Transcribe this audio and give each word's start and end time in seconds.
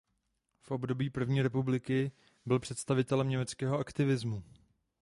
V 0.61 0.71
období 0.71 1.09
první 1.09 1.41
republiky 1.41 2.11
byl 2.45 2.59
představitelem 2.59 3.29
německého 3.29 3.77
aktivismu. 3.79 4.43